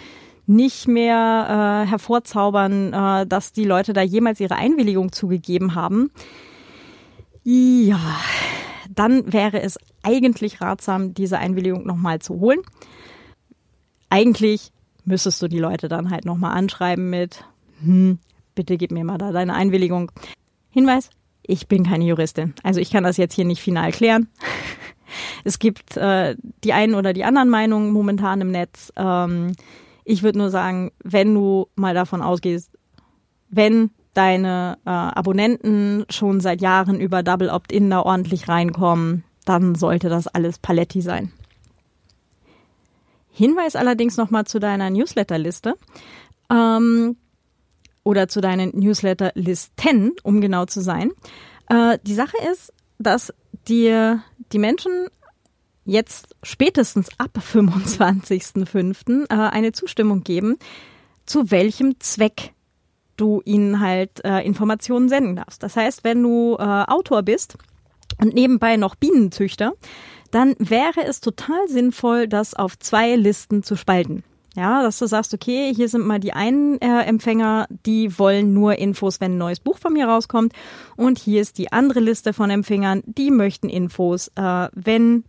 nicht 0.48 0.88
mehr 0.88 1.84
äh, 1.86 1.90
hervorzaubern, 1.90 2.94
äh, 2.94 3.28
dass 3.28 3.52
die 3.52 3.66
Leute 3.66 3.94
da 3.94 4.02
jemals 4.02 4.40
ihre 4.40 4.56
Einwilligung 4.56 5.12
zugegeben 5.12 5.76
haben, 5.76 6.12
ja, 7.44 8.00
dann 8.90 9.32
wäre 9.32 9.62
es 9.62 9.78
eigentlich 10.02 10.62
ratsam, 10.62 11.14
diese 11.14 11.38
Einwilligung 11.38 11.86
nochmal 11.86 12.20
zu 12.20 12.40
holen. 12.40 12.62
Eigentlich 14.16 14.72
müsstest 15.04 15.42
du 15.42 15.50
die 15.50 15.60
Leute 15.60 15.90
dann 15.90 16.10
halt 16.10 16.24
nochmal 16.24 16.58
anschreiben 16.58 17.10
mit, 17.10 17.44
hm, 17.84 18.18
bitte 18.56 18.78
gib 18.78 18.92
mir 18.92 19.04
mal 19.04 19.18
da 19.18 19.34
deine 19.34 19.54
Einwilligung. 19.54 20.10
Hinweis, 20.70 21.10
ich 21.44 21.68
bin 21.68 21.84
keine 21.84 22.06
Juristin. 22.06 22.54
Also 22.64 22.80
ich 22.80 22.92
kann 22.92 23.04
das 23.04 23.18
jetzt 23.18 23.34
hier 23.34 23.44
nicht 23.44 23.62
final 23.62 23.92
klären. 23.92 24.30
Es 25.44 25.60
gibt 25.60 25.96
äh, 25.98 26.36
die 26.64 26.74
einen 26.74 26.96
oder 26.96 27.14
die 27.14 27.24
anderen 27.26 27.50
Meinungen 27.50 27.92
momentan 27.92 28.42
im 28.42 28.52
Netz. 28.52 28.92
Ähm, 28.96 29.52
ich 30.04 30.24
würde 30.24 30.40
nur 30.40 30.50
sagen, 30.50 30.92
wenn 31.04 31.34
du 31.34 31.68
mal 31.76 31.94
davon 31.94 32.22
ausgehst, 32.22 32.72
wenn 33.50 33.92
deine 34.14 34.78
äh, 34.86 34.90
Abonnenten 34.90 36.06
schon 36.10 36.40
seit 36.40 36.62
Jahren 36.62 37.00
über 37.00 37.22
Double 37.22 37.50
Opt-in 37.50 37.90
da 37.90 38.02
ordentlich 38.02 38.48
reinkommen, 38.50 39.24
dann 39.46 39.76
sollte 39.76 40.10
das 40.10 40.28
alles 40.28 40.58
Paletti 40.58 41.02
sein. 41.02 41.32
Hinweis 43.36 43.76
allerdings 43.76 44.16
nochmal 44.16 44.46
zu 44.46 44.60
deiner 44.60 44.90
Newsletterliste 44.90 45.76
ähm, 46.50 47.18
oder 48.04 48.28
zu 48.30 48.40
deinen 48.40 48.72
Newsletterlisten, 48.78 50.14
um 50.24 50.40
genau 50.40 50.66
zu 50.66 50.82
sein. 50.82 51.12
Äh, 51.70 52.00
die 52.04 52.14
Sache 52.14 52.38
ist, 52.52 52.72
dass 52.98 53.34
dir 53.68 54.24
die 54.54 54.60
Menschen 54.60 55.08
jetzt 55.84 56.36
spätestens 56.44 57.10
ab 57.18 57.38
25.05. 57.38 59.26
Äh, 59.30 59.50
eine 59.50 59.74
Zustimmung 59.74 60.24
geben, 60.24 60.58
zu 61.26 61.52
welchem 61.52 62.00
Zweck 62.00 62.54
du 63.18 63.42
ihnen 63.44 63.82
halt 63.82 64.24
äh, 64.24 64.40
Informationen 64.46 65.10
senden 65.10 65.36
darfst. 65.36 65.62
Das 65.62 65.76
heißt, 65.76 66.04
wenn 66.04 66.24
du 66.24 66.56
äh, 66.58 66.64
Autor 66.64 67.24
bist 67.24 67.58
und 68.22 68.34
nebenbei 68.34 68.78
noch 68.78 68.96
Bienenzüchter, 68.96 69.74
dann 70.36 70.56
wäre 70.60 71.06
es 71.08 71.22
total 71.22 71.68
sinnvoll, 71.70 72.28
das 72.28 72.54
auf 72.56 72.78
zwei 72.78 73.16
Listen 73.16 73.64
zu 73.64 73.78
spalten. 73.78 74.24
Ja, 74.54 74.84
dass 74.84 75.00
du 75.00 75.08
sagst, 75.08 75.34
okay, 75.34 75.74
hier 75.74 75.88
sind 75.88 76.06
mal 76.06 76.20
die 76.20 76.34
einen 76.34 76.80
äh, 76.82 77.04
Empfänger, 77.04 77.68
die 77.86 78.20
wollen 78.20 78.54
nur 78.54 78.78
Infos, 78.78 79.22
wenn 79.22 79.36
ein 79.36 79.38
neues 79.38 79.62
Buch 79.62 79.78
von 79.78 79.94
mir 79.94 80.08
rauskommt. 80.08 80.52
Und 80.98 81.20
hier 81.20 81.42
ist 81.42 81.58
die 81.58 81.72
andere 81.72 82.02
Liste 82.02 82.34
von 82.34 82.50
Empfängern, 82.50 83.02
die 83.06 83.32
möchten 83.32 83.70
Infos, 83.70 84.30
äh, 84.36 84.68
wenn 84.74 85.24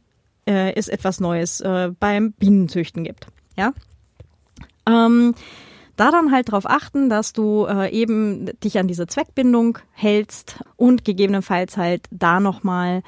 äh, 0.46 0.75
es 0.75 0.88
etwas 0.88 1.20
Neues 1.20 1.60
äh, 1.60 1.92
beim 2.00 2.32
Bienenzüchten 2.32 3.04
gibt. 3.04 3.28
Ja. 3.56 3.72
Ähm, 4.88 5.34
da 5.96 6.10
dann 6.10 6.32
halt 6.32 6.48
darauf 6.48 6.66
achten, 6.66 7.08
dass 7.08 7.32
du 7.32 7.66
äh, 7.66 7.90
eben 7.90 8.50
dich 8.60 8.78
an 8.78 8.88
diese 8.88 9.06
Zweckbindung 9.06 9.78
hältst 9.92 10.64
und 10.76 11.04
gegebenenfalls 11.04 11.76
halt 11.76 12.06
da 12.10 12.38
nochmal 12.40 13.02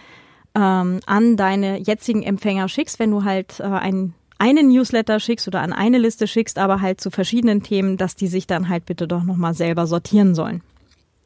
ähm, 0.59 1.01
an 1.07 1.37
deine 1.37 1.79
jetzigen 1.79 2.23
Empfänger 2.23 2.69
schickst, 2.69 2.99
wenn 2.99 3.13
du 3.13 3.23
halt 3.23 3.61
äh, 3.61 3.65
ein, 3.65 4.15
einen 4.39 4.69
Newsletter 4.69 5.21
schickst 5.21 5.47
oder 5.47 5.61
an 5.61 5.73
eine 5.73 5.99
Liste 5.99 6.27
schickst, 6.27 6.59
aber 6.59 6.81
halt 6.81 7.01
zu 7.01 7.11
verschiedenen 7.11 7.63
Themen, 7.63 7.97
dass 7.97 8.17
die 8.17 8.27
sich 8.27 8.47
dann 8.47 8.69
halt 8.69 8.85
bitte 8.85 9.07
doch 9.07 9.23
nochmal 9.23 9.55
selber 9.55 9.87
sortieren 9.87 10.35
sollen. 10.35 10.63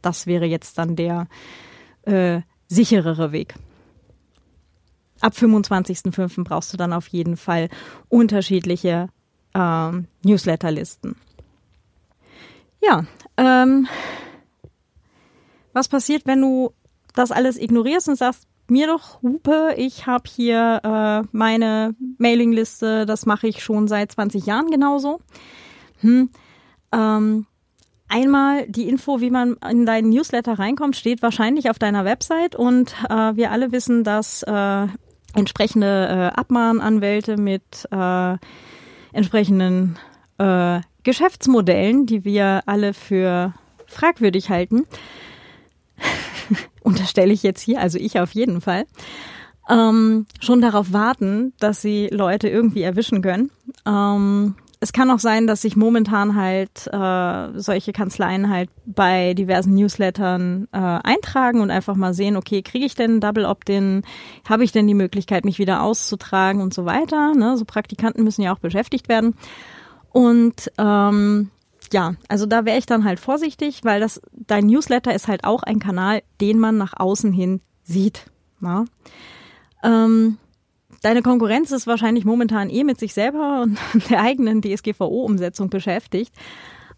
Das 0.03 0.27
wäre 0.27 0.45
jetzt 0.45 0.77
dann 0.77 0.97
der 0.97 1.29
äh, 2.03 2.43
sicherere 2.69 3.33
Weg. 3.33 3.55
Ab 5.21 5.35
25.05. 5.35 6.45
brauchst 6.45 6.73
du 6.73 6.77
dann 6.77 6.93
auf 6.93 7.07
jeden 7.09 7.37
Fall 7.37 7.69
unterschiedliche 8.09 9.09
ähm, 9.55 10.09
Newsletterlisten. 10.25 11.17
Ja, 12.83 13.05
ähm, 13.37 13.87
was 15.73 15.89
passiert, 15.89 16.27
wenn 16.27 16.41
du 16.41 16.73
das 17.15 17.31
alles 17.31 17.57
ignorierst 17.57 18.09
und 18.09 18.17
sagst, 18.17 18.49
mir 18.69 18.87
doch 18.87 19.23
Hupe, 19.23 19.75
ich 19.77 20.07
habe 20.07 20.25
hier 20.29 20.81
äh, 20.85 21.29
meine 21.33 21.95
Mailingliste, 22.19 23.07
das 23.07 23.27
mache 23.27 23.47
ich 23.47 23.63
schon 23.63 23.89
seit 23.89 24.13
20 24.13 24.47
Jahren 24.47 24.71
genauso. 24.71 25.21
Hm, 26.01 26.31
ähm, 26.93 27.47
einmal 28.09 28.67
die 28.69 28.89
Info, 28.89 29.21
wie 29.21 29.31
man 29.31 29.57
in 29.69 29.87
deinen 29.87 30.11
Newsletter 30.11 30.59
reinkommt, 30.59 30.97
steht 30.97 31.23
wahrscheinlich 31.23 31.71
auf 31.71 31.79
deiner 31.79 32.05
Website. 32.05 32.55
Und 32.55 32.95
äh, 33.09 33.37
wir 33.37 33.51
alle 33.51 33.73
wissen, 33.73 34.05
dass 34.05 34.43
äh, 34.43 34.87
entsprechende 35.35 36.09
äh, 36.35 36.39
Abmahnanwälte 36.39 37.37
mit 37.37 37.89
äh, 37.91 38.37
entsprechenden 39.13 39.99
äh, 40.39 40.81
Geschäftsmodellen, 41.03 42.07
die 42.07 42.25
wir 42.25 42.63
alle 42.67 42.95
für 42.95 43.55
fragwürdig 43.87 44.51
halten, 44.51 44.87
unterstelle 46.83 47.33
ich 47.33 47.43
jetzt 47.43 47.61
hier, 47.61 47.81
also 47.81 47.99
ich 47.99 48.19
auf 48.21 48.33
jeden 48.33 48.61
Fall, 48.61 48.85
ähm, 49.69 50.27
schon 50.41 50.61
darauf 50.61 50.93
warten, 50.93 51.53
dass 51.59 51.83
sie 51.83 52.09
Leute 52.11 52.49
irgendwie 52.49 52.83
erwischen 52.83 53.23
können. 53.23 53.51
Ähm, 53.87 54.57
es 54.83 54.93
kann 54.93 55.13
auch 55.13 55.21
sein, 55.21 55.47
dass 55.47 55.63
sich 55.63 55.77
momentan 55.77 56.35
halt 56.35 56.89
äh, 56.93 57.59
solche 57.59 57.93
Kanzleien 57.93 58.51
halt 58.51 58.69
bei 58.85 59.33
diversen 59.33 59.75
Newslettern 59.75 60.67
äh, 60.73 60.79
eintragen 60.79 61.61
und 61.61 61.71
einfach 61.71 61.95
mal 61.95 62.15
sehen, 62.15 62.37
okay, 62.37 62.63
kriege 62.63 62.85
ich 62.85 62.97
denn 62.97 63.21
Double 63.21 63.45
Opt-in? 63.45 64.03
Habe 64.49 64.65
ich 64.65 64.73
denn 64.73 64.89
die 64.89 64.95
Möglichkeit, 64.95 65.45
mich 65.45 65.61
wieder 65.61 65.85
auszutragen 65.85 66.61
und 66.61 66.75
so 66.75 66.85
weiter? 66.85 67.33
Ne? 67.37 67.57
So 67.57 67.65
Praktikanten 67.65 68.25
müssen 68.25 68.43
ja 68.43 68.53
auch 68.53 68.59
beschäftigt 68.59 69.09
werden. 69.09 69.37
Und 70.11 70.73
ähm, 70.79 71.51
ja, 71.93 72.15
also 72.29 72.47
da 72.47 72.65
wäre 72.65 72.79
ich 72.79 72.87
dann 72.87 73.05
halt 73.05 73.21
vorsichtig, 73.21 73.81
weil 73.85 74.01
das 74.01 74.21
dein 74.33 74.67
Newsletter 74.67 75.15
ist 75.15 75.29
halt 75.29 75.45
auch 75.45 75.63
ein 75.63 75.79
Kanal, 75.79 76.23
den 76.41 76.59
man 76.59 76.79
nach 76.79 76.95
außen 76.97 77.33
hin 77.33 77.61
sieht. 77.83 78.27
Ja? 78.61 78.85
Ähm, 79.83 80.39
deine 81.03 81.23
Konkurrenz 81.23 81.71
ist 81.71 81.87
wahrscheinlich 81.87 82.25
momentan 82.25 82.71
eh 82.71 82.85
mit 82.85 82.99
sich 82.99 83.15
selber 83.15 83.63
und 83.63 83.79
der 84.11 84.23
eigenen 84.23 84.63
DSGVO-Umsetzung 84.63 85.71
beschäftigt. 85.71 86.35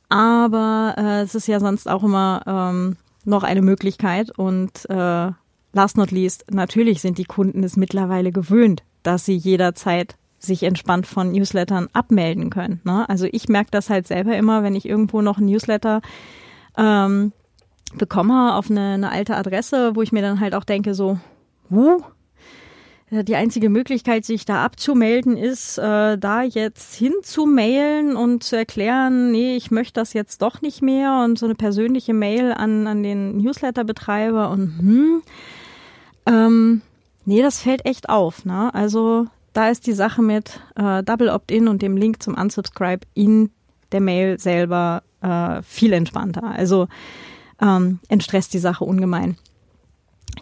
Aber 0.09 0.95
äh, 0.97 1.23
es 1.23 1.35
ist 1.35 1.49
ja 1.49 1.61
sonst 1.61 1.89
auch 1.89 2.05
immer 2.05 2.43
ähm, 2.47 2.97
noch 3.25 3.43
eine 3.43 3.63
Möglichkeit 3.63 4.31
und 4.39 4.89
äh, 4.89 5.31
last 5.73 5.97
not 5.97 6.11
least, 6.11 6.45
natürlich 6.51 7.01
sind 7.01 7.19
die 7.19 7.25
Kunden 7.25 7.65
es 7.65 7.77
mittlerweile 7.77 8.31
gewöhnt, 8.31 8.83
dass 9.03 9.25
sie 9.25 9.37
jederzeit 9.37 10.17
sich 10.45 10.63
entspannt 10.63 11.07
von 11.07 11.33
Newslettern 11.33 11.89
abmelden 11.93 12.51
können. 12.51 12.81
Ne? 12.85 13.09
Also 13.09 13.27
ich 13.31 13.49
merke 13.49 13.71
das 13.71 13.91
halt 13.91 14.07
selber 14.07 14.37
immer, 14.37 14.63
wenn 14.63 14.75
ich 14.75 14.87
irgendwo 14.89 15.23
noch 15.23 15.39
ein 15.39 15.47
Newsletter 15.47 16.01
ähm, 16.77 17.33
bekomme 17.95 18.55
auf 18.55 18.71
eine, 18.71 18.95
eine 18.95 19.11
alte 19.11 19.37
Adresse, 19.37 19.95
wo 19.95 20.03
ich 20.03 20.13
mir 20.13 20.23
dann 20.23 20.41
halt 20.41 20.55
auch 20.55 20.65
denke, 20.65 20.95
so, 20.95 21.19
huh, 21.71 22.03
die 23.11 23.37
einzige 23.37 23.69
Möglichkeit, 23.69 24.25
sich 24.25 24.45
da 24.45 24.65
abzumelden, 24.65 25.37
ist, 25.37 25.79
äh, 25.79 26.19
da 26.19 26.43
jetzt 26.43 26.95
hinzumailen 26.95 28.17
und 28.17 28.43
zu 28.43 28.57
erklären, 28.57 29.31
nee, 29.31 29.57
ich 29.57 29.71
möchte 29.71 30.01
das 30.01 30.15
jetzt 30.15 30.43
doch 30.43 30.63
nicht 30.63 30.83
mehr 30.83 31.23
und 31.25 31.39
so 31.39 31.47
eine 31.47 31.55
persönliche 31.55 32.15
Mail 32.15 32.53
an, 32.53 32.87
an 32.87 33.03
den 33.03 33.37
Newsletter-Betreiber 33.37 34.51
und 34.51 34.79
hm, 34.79 35.23
ähm, 36.27 36.83
nee, 37.25 37.43
das 37.43 37.61
fällt 37.61 37.87
echt 37.87 38.09
auf. 38.09 38.45
Ne? 38.45 38.75
Also 38.75 39.27
da 39.55 39.69
ist 39.71 39.87
die 39.87 39.93
Sache 39.93 40.21
mit 40.21 40.61
äh, 40.77 41.03
Double 41.03 41.31
Opt-in 41.31 41.69
und 41.69 41.81
dem 41.81 41.97
Link 41.97 42.23
zum 42.23 42.35
Unsubscribe 42.35 43.07
in 43.15 43.51
der 43.93 44.01
Mail 44.01 44.39
selber 44.39 45.03
äh, 45.23 45.63
viel 45.63 45.93
entspannter. 45.93 46.43
Also 46.43 46.89
ähm, 47.63 48.01
entstresst 48.09 48.53
die 48.53 48.59
Sache 48.59 48.85
ungemein. 48.85 49.39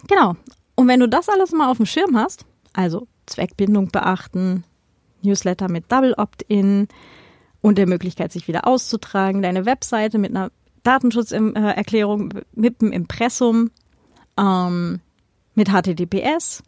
Genau. 0.07 0.35
Und 0.75 0.87
wenn 0.87 0.99
du 0.99 1.07
das 1.07 1.29
alles 1.29 1.51
mal 1.51 1.69
auf 1.69 1.77
dem 1.77 1.85
Schirm 1.85 2.17
hast, 2.17 2.45
also 2.73 3.07
Zweckbindung 3.27 3.89
beachten, 3.89 4.63
Newsletter 5.21 5.69
mit 5.69 5.91
Double 5.91 6.15
Opt-in 6.17 6.87
und 7.61 7.77
der 7.77 7.87
Möglichkeit, 7.87 8.31
sich 8.31 8.47
wieder 8.47 8.67
auszutragen, 8.67 9.43
deine 9.43 9.65
Webseite 9.65 10.17
mit 10.17 10.31
einer 10.31 10.51
Datenschutzerklärung, 10.81 12.33
mit 12.53 12.81
einem 12.81 12.91
Impressum, 12.91 13.69
ähm, 14.37 14.99
mit 15.53 15.69
HTTPS 15.69 16.63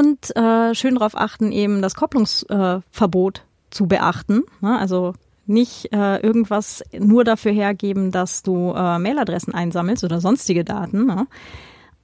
und 0.00 0.34
äh, 0.34 0.74
schön 0.74 0.94
darauf 0.94 1.14
achten, 1.14 1.52
eben 1.52 1.82
das 1.82 1.94
Kopplungsverbot 1.94 3.38
äh, 3.38 3.42
zu 3.70 3.86
beachten. 3.86 4.44
Ne? 4.62 4.78
Also 4.78 5.12
nicht 5.44 5.92
äh, 5.92 6.18
irgendwas 6.20 6.82
nur 6.98 7.22
dafür 7.24 7.52
hergeben, 7.52 8.10
dass 8.10 8.42
du 8.42 8.72
äh, 8.72 8.98
Mailadressen 8.98 9.52
einsammelst 9.52 10.02
oder 10.02 10.20
sonstige 10.20 10.64
Daten. 10.64 11.04
Ne? 11.04 11.26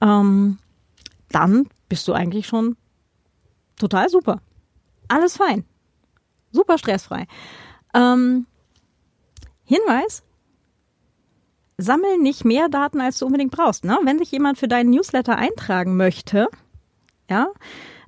Ähm, 0.01 0.59
dann 1.31 1.67
bist 1.89 2.07
du 2.07 2.13
eigentlich 2.13 2.45
schon 2.45 2.77
total 3.79 4.09
super. 4.09 4.41
Alles 5.07 5.37
fein. 5.37 5.65
Super 6.51 6.77
stressfrei. 6.77 7.25
Ähm, 7.95 8.45
Hinweis, 9.63 10.23
sammel 11.77 12.19
nicht 12.19 12.45
mehr 12.45 12.69
Daten, 12.69 13.01
als 13.01 13.17
du 13.19 13.25
unbedingt 13.25 13.51
brauchst. 13.51 13.85
Ne? 13.85 13.97
Wenn 14.03 14.19
sich 14.19 14.31
jemand 14.31 14.59
für 14.59 14.67
deinen 14.67 14.91
Newsletter 14.91 15.35
eintragen 15.35 15.97
möchte, 15.97 16.47
ja, 17.29 17.47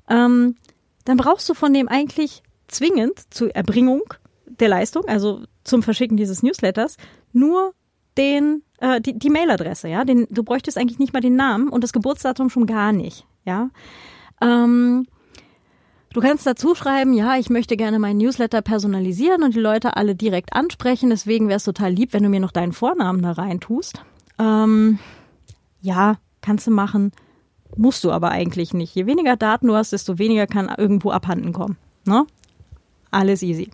ähm, 0.10 0.56
dann 1.06 1.18
brauchst 1.18 1.48
du 1.50 1.54
von 1.54 1.74
dem 1.74 1.88
eigentlich 1.88 2.44
zwingend 2.68 3.34
zur 3.34 3.56
Erbringung 3.56 4.04
der 4.46 4.70
Leistung, 4.70 5.06
also 5.08 5.44
zum 5.64 5.84
Verschicken 5.84 6.18
dieses 6.18 6.44
Newsletters, 6.44 6.98
nur 7.32 7.74
den 8.18 8.64
äh, 8.80 9.02
die, 9.02 9.18
die 9.18 9.30
Mailadresse, 9.30 9.88
ja. 9.88 10.06
Den, 10.06 10.28
du 10.30 10.44
bräuchtest 10.44 10.78
eigentlich 10.78 11.00
nicht 11.00 11.14
mal 11.14 11.22
den 11.22 11.36
Namen 11.36 11.70
und 11.70 11.84
das 11.84 11.94
Geburtsdatum 11.94 12.50
schon 12.50 12.66
gar 12.66 12.92
nicht, 12.92 13.26
ja. 13.46 13.70
Ähm, 14.42 15.06
Du 16.12 16.22
kannst 16.22 16.48
dazu 16.48 16.74
schreiben, 16.74 17.14
ja, 17.14 17.38
ich 17.38 17.52
möchte 17.52 17.78
gerne 17.78 18.00
meinen 18.00 18.18
Newsletter 18.18 18.64
personalisieren 18.64 19.44
und 19.44 19.54
die 19.54 19.60
Leute 19.60 19.96
alle 19.96 20.16
direkt 20.16 20.54
ansprechen. 20.54 21.12
Deswegen 21.12 21.48
wäre 21.50 21.58
es 21.58 21.64
total 21.64 21.92
lieb, 21.92 22.14
wenn 22.14 22.24
du 22.24 22.30
mir 22.30 22.40
noch 22.40 22.52
deinen 22.52 22.74
Vornamen 22.74 23.22
da 23.22 23.34
rein 23.34 23.60
tust. 23.60 24.02
Ähm, 24.40 24.98
ja, 25.82 26.18
kannst 26.42 26.66
du 26.66 26.72
machen. 26.72 27.12
Musst 27.80 28.04
du 28.04 28.12
aber 28.12 28.32
eigentlich 28.32 28.74
nicht. 28.74 28.94
Je 28.94 29.06
weniger 29.06 29.38
Daten 29.38 29.68
du 29.68 29.76
hast, 29.76 29.94
desto 29.94 30.20
weniger 30.20 30.48
kann 30.48 30.70
irgendwo 30.78 31.12
abhanden 31.12 31.54
kommen. 31.54 31.78
Ne? 32.04 32.26
Alles 33.10 33.42
easy. 33.42 33.70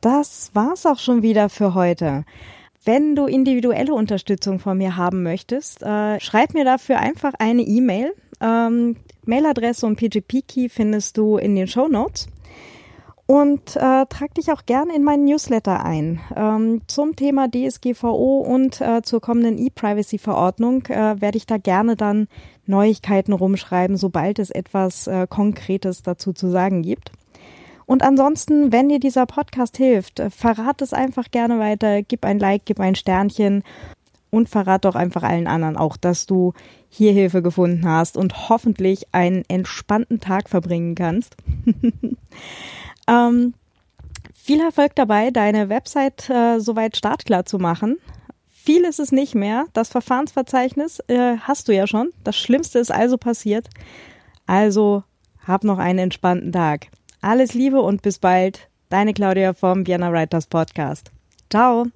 Das 0.00 0.52
war's 0.54 0.86
auch 0.86 1.00
schon 1.00 1.24
wieder 1.24 1.48
für 1.48 1.74
heute. 1.74 2.24
Wenn 2.84 3.16
du 3.16 3.26
individuelle 3.26 3.92
Unterstützung 3.92 4.60
von 4.60 4.78
mir 4.78 4.96
haben 4.96 5.24
möchtest, 5.24 5.82
äh, 5.82 6.20
schreib 6.20 6.54
mir 6.54 6.64
dafür 6.64 7.00
einfach 7.00 7.32
eine 7.40 7.62
E-Mail. 7.62 8.14
Ähm, 8.40 8.94
Mailadresse 9.26 9.86
und 9.86 9.96
PGP-Key 9.96 10.68
findest 10.68 11.18
du 11.18 11.36
in 11.36 11.56
den 11.56 11.66
Show 11.66 11.88
Notes. 11.88 12.28
Und 13.26 13.76
äh, 13.76 14.06
trag 14.06 14.34
dich 14.34 14.52
auch 14.52 14.66
gerne 14.66 14.94
in 14.94 15.02
meinen 15.02 15.24
Newsletter 15.24 15.84
ein. 15.84 16.20
Ähm, 16.36 16.82
zum 16.86 17.16
Thema 17.16 17.48
DSGVO 17.48 18.38
und 18.38 18.80
äh, 18.80 19.02
zur 19.02 19.20
kommenden 19.20 19.58
E-Privacy-Verordnung 19.58 20.86
äh, 20.86 21.20
werde 21.20 21.38
ich 21.38 21.46
da 21.46 21.58
gerne 21.58 21.96
dann 21.96 22.28
Neuigkeiten 22.70 23.32
rumschreiben, 23.32 23.96
sobald 23.96 24.38
es 24.38 24.50
etwas 24.50 25.06
äh, 25.06 25.26
Konkretes 25.28 26.02
dazu 26.02 26.32
zu 26.32 26.48
sagen 26.48 26.82
gibt. 26.82 27.12
Und 27.84 28.02
ansonsten, 28.04 28.70
wenn 28.70 28.88
dir 28.88 29.00
dieser 29.00 29.26
Podcast 29.26 29.76
hilft, 29.76 30.20
äh, 30.20 30.30
verrat 30.30 30.80
es 30.80 30.92
einfach 30.92 31.30
gerne 31.30 31.58
weiter, 31.58 32.02
gib 32.02 32.24
ein 32.24 32.38
Like, 32.38 32.62
gib 32.64 32.80
ein 32.80 32.94
Sternchen 32.94 33.64
und 34.30 34.48
verrat 34.48 34.84
doch 34.84 34.94
einfach 34.94 35.24
allen 35.24 35.46
anderen 35.46 35.76
auch, 35.76 35.96
dass 35.96 36.24
du 36.26 36.54
hier 36.88 37.12
Hilfe 37.12 37.42
gefunden 37.42 37.86
hast 37.86 38.16
und 38.16 38.48
hoffentlich 38.48 39.06
einen 39.12 39.44
entspannten 39.48 40.20
Tag 40.20 40.48
verbringen 40.48 40.94
kannst. 40.94 41.36
ähm, 43.08 43.54
viel 44.34 44.60
Erfolg 44.60 44.94
dabei, 44.94 45.30
deine 45.30 45.68
Website 45.68 46.30
äh, 46.30 46.60
soweit 46.60 46.96
startklar 46.96 47.44
zu 47.44 47.58
machen. 47.58 47.98
Viel 48.62 48.84
ist 48.84 49.00
es 49.00 49.10
nicht 49.10 49.34
mehr. 49.34 49.64
Das 49.72 49.88
Verfahrensverzeichnis 49.88 51.00
äh, 51.08 51.38
hast 51.38 51.68
du 51.68 51.74
ja 51.74 51.86
schon. 51.86 52.10
Das 52.24 52.36
Schlimmste 52.36 52.78
ist 52.78 52.92
also 52.92 53.16
passiert. 53.16 53.68
Also 54.46 55.02
hab 55.46 55.64
noch 55.64 55.78
einen 55.78 55.98
entspannten 55.98 56.52
Tag. 56.52 56.88
Alles 57.22 57.54
Liebe 57.54 57.80
und 57.80 58.02
bis 58.02 58.18
bald. 58.18 58.68
Deine 58.90 59.14
Claudia 59.14 59.54
vom 59.54 59.86
Vienna 59.86 60.12
Writers 60.12 60.46
Podcast. 60.46 61.10
Ciao. 61.48 61.86